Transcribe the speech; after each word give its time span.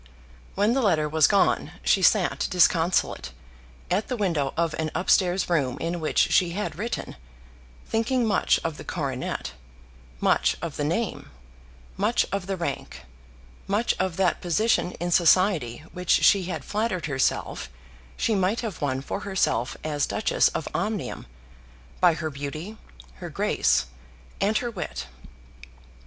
When 0.55 0.73
the 0.73 0.81
letter 0.81 1.07
was 1.07 1.27
gone 1.27 1.73
she 1.83 2.01
sat 2.01 2.47
disconsolate, 2.49 3.31
at 3.91 4.07
the 4.07 4.17
window 4.17 4.51
of 4.57 4.73
an 4.79 4.89
up 4.95 5.11
stairs 5.11 5.47
room 5.47 5.77
in 5.79 5.99
which 5.99 6.17
she 6.31 6.53
had 6.53 6.75
written, 6.79 7.17
thinking 7.85 8.25
much 8.25 8.59
of 8.63 8.77
the 8.77 8.83
coronet, 8.83 9.51
much 10.19 10.57
of 10.59 10.75
the 10.75 10.83
name, 10.83 11.29
much 11.97 12.25
of 12.31 12.47
the 12.47 12.57
rank, 12.57 13.03
much 13.67 13.93
of 13.99 14.17
that 14.17 14.41
position 14.41 14.93
in 14.93 15.11
society 15.11 15.83
which 15.93 16.09
she 16.09 16.45
had 16.45 16.65
flattered 16.65 17.05
herself 17.05 17.69
she 18.17 18.33
might 18.33 18.61
have 18.61 18.81
won 18.81 19.01
for 19.01 19.19
herself 19.19 19.77
as 19.83 20.07
Duchess 20.07 20.47
of 20.47 20.67
Omnium 20.73 21.27
by 21.99 22.15
her 22.15 22.31
beauty, 22.31 22.75
her 23.17 23.29
grace, 23.29 23.85
and 24.39 24.57
her 24.57 24.71
wit. 24.71 25.05